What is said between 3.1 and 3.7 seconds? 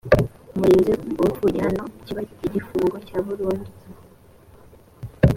burundu